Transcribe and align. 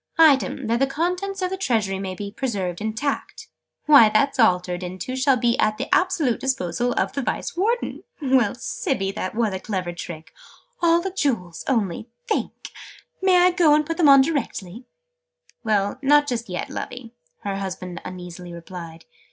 "'Item, 0.17 0.65
that 0.65 0.79
the 0.79 0.87
contents 0.87 1.43
of 1.43 1.51
the 1.51 1.57
Treasury 1.57 1.99
be 2.15 2.31
preserved 2.31 2.81
intact.' 2.81 3.49
Why, 3.85 4.09
that's 4.09 4.39
altered 4.39 4.81
into 4.81 5.15
'shall 5.15 5.37
be 5.37 5.55
at 5.59 5.77
the 5.77 5.93
absolute 5.93 6.39
disposal 6.39 6.93
of 6.93 7.13
the 7.13 7.21
Vice 7.21 7.55
Warden'! 7.55 8.03
Well, 8.19 8.55
Sibby, 8.55 9.11
that 9.11 9.35
was 9.35 9.53
a 9.53 9.59
clever 9.59 9.93
trick! 9.93 10.33
All 10.81 11.01
the 11.01 11.11
Jewels, 11.11 11.63
only 11.67 12.09
think! 12.25 12.69
May 13.21 13.37
I 13.45 13.51
go 13.51 13.75
and 13.75 13.85
put 13.85 13.97
them 13.97 14.09
on 14.09 14.21
directly?" 14.21 14.85
"Well, 15.63 15.99
not 16.01 16.25
just 16.27 16.49
yet, 16.49 16.71
Lovey," 16.71 17.13
her 17.43 17.57
husband 17.57 18.01
uneasily 18.03 18.51
replied. 18.53 19.05